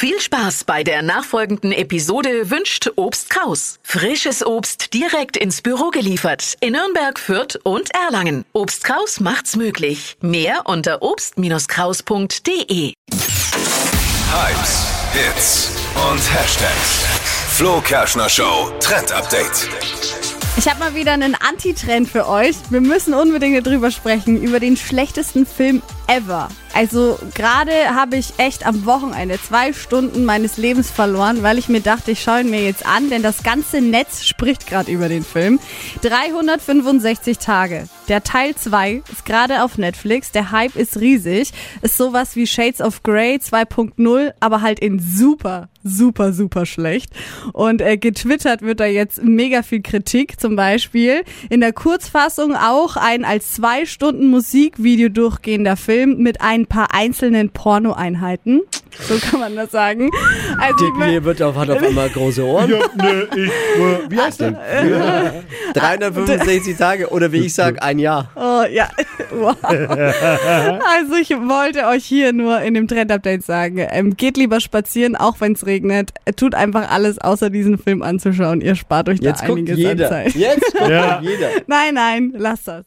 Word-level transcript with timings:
Viel 0.00 0.20
Spaß 0.20 0.62
bei 0.62 0.84
der 0.84 1.02
nachfolgenden 1.02 1.72
Episode 1.72 2.50
wünscht 2.50 2.88
Obst 2.94 3.30
Kraus. 3.30 3.80
Frisches 3.82 4.46
Obst 4.46 4.94
direkt 4.94 5.36
ins 5.36 5.60
Büro 5.60 5.90
geliefert 5.90 6.54
in 6.60 6.74
Nürnberg, 6.74 7.18
Fürth 7.18 7.58
und 7.64 7.92
Erlangen. 7.92 8.44
Obst 8.52 8.84
Kraus 8.84 9.18
macht's 9.18 9.56
möglich. 9.56 10.16
Mehr 10.20 10.66
unter 10.66 11.02
obst-kraus.de. 11.02 12.92
Hypes, 14.30 14.86
Hits 15.14 15.72
und 16.08 16.32
Hashtags. 16.32 17.04
Flo 17.56 17.80
Kerschner 17.80 18.28
Show 18.28 18.70
Trend 18.78 19.10
Update. 19.10 19.68
Ich 20.58 20.68
habe 20.68 20.78
mal 20.78 20.94
wieder 20.94 21.10
einen 21.10 21.34
Anti-Trend 21.34 22.08
für 22.08 22.28
euch. 22.28 22.54
Wir 22.70 22.80
müssen 22.80 23.14
unbedingt 23.14 23.66
darüber 23.66 23.90
sprechen, 23.90 24.40
über 24.40 24.60
den 24.60 24.76
schlechtesten 24.76 25.44
Film 25.44 25.82
ever. 26.06 26.50
Also 26.78 27.18
gerade 27.34 27.72
habe 27.96 28.14
ich 28.14 28.34
echt 28.38 28.64
am 28.64 28.86
Wochenende 28.86 29.36
zwei 29.42 29.72
Stunden 29.72 30.24
meines 30.24 30.58
Lebens 30.58 30.92
verloren, 30.92 31.42
weil 31.42 31.58
ich 31.58 31.68
mir 31.68 31.80
dachte, 31.80 32.12
ich 32.12 32.22
schaue 32.22 32.42
ihn 32.42 32.50
mir 32.50 32.62
jetzt 32.62 32.86
an, 32.86 33.10
denn 33.10 33.20
das 33.20 33.42
ganze 33.42 33.80
Netz 33.80 34.24
spricht 34.24 34.68
gerade 34.68 34.88
über 34.88 35.08
den 35.08 35.24
Film. 35.24 35.58
365 36.02 37.38
Tage. 37.38 37.88
Der 38.08 38.22
Teil 38.22 38.54
2 38.54 39.02
ist 39.12 39.26
gerade 39.26 39.64
auf 39.64 39.76
Netflix. 39.76 40.30
Der 40.30 40.52
Hype 40.52 40.76
ist 40.76 41.00
riesig. 41.00 41.52
Ist 41.82 41.96
sowas 41.96 42.36
wie 42.36 42.46
Shades 42.46 42.80
of 42.80 43.02
Grey 43.02 43.36
2.0, 43.36 44.32
aber 44.40 44.62
halt 44.62 44.78
in 44.78 45.00
super, 45.00 45.68
super, 45.84 46.32
super 46.32 46.64
schlecht. 46.64 47.10
Und 47.52 47.82
äh, 47.82 47.98
getwittert 47.98 48.62
wird 48.62 48.80
da 48.80 48.86
jetzt 48.86 49.22
mega 49.22 49.62
viel 49.62 49.82
Kritik. 49.82 50.40
Zum 50.40 50.56
Beispiel 50.56 51.22
in 51.50 51.60
der 51.60 51.74
Kurzfassung 51.74 52.54
auch 52.54 52.96
ein 52.96 53.26
als 53.26 53.52
zwei 53.52 53.84
Stunden 53.84 54.28
Musikvideo 54.28 55.10
durchgehender 55.10 55.76
Film 55.76 56.18
mit 56.18 56.40
ein 56.40 56.67
paar 56.68 56.94
einzelnen 56.94 57.50
Pornoeinheiten. 57.50 58.62
So 59.00 59.16
kann 59.18 59.40
man 59.40 59.56
das 59.56 59.70
sagen. 59.70 60.10
Also 60.58 60.84
Dick 60.84 61.06
Lee 61.06 61.22
wird 61.24 61.40
auf, 61.42 61.56
hat 61.56 61.70
auf 61.70 61.82
einmal 61.82 62.08
große 62.08 62.44
Ohren. 62.44 62.70
ne, 62.70 63.28
ich, 63.36 63.48
äh, 63.48 63.50
wie 64.10 64.18
heißt 64.20 64.40
der? 64.40 64.54
365 65.74 66.76
Tage 66.76 67.08
oder 67.10 67.30
wie 67.32 67.38
ich 67.46 67.54
sage, 67.54 67.80
ein 67.82 67.98
Jahr. 67.98 68.30
Oh, 68.36 68.62
ja. 68.70 68.88
Wow. 69.30 69.56
Also 69.62 71.14
ich 71.20 71.28
wollte 71.30 71.86
euch 71.86 72.04
hier 72.04 72.32
nur 72.32 72.60
in 72.62 72.72
dem 72.72 72.88
Trend-Update 72.88 73.44
sagen, 73.44 73.76
ähm, 73.90 74.16
geht 74.16 74.38
lieber 74.38 74.58
spazieren, 74.58 75.16
auch 75.16 75.36
wenn 75.40 75.52
es 75.52 75.66
regnet. 75.66 76.12
Tut 76.36 76.54
einfach 76.54 76.90
alles, 76.90 77.18
außer 77.20 77.50
diesen 77.50 77.76
Film 77.76 78.02
anzuschauen. 78.02 78.62
Ihr 78.62 78.74
spart 78.74 79.08
euch 79.10 79.18
Jetzt 79.20 79.42
da 79.42 79.46
guckt 79.48 79.58
einiges 79.58 79.76
jeder. 79.78 80.06
an 80.06 80.10
Zeit. 80.10 80.34
Jetzt 80.34 80.72
guckt 80.72 80.88
Ja. 80.90 81.20
jeder. 81.20 81.48
Nein, 81.66 81.94
nein, 81.94 82.32
lasst 82.38 82.68
das. 82.68 82.84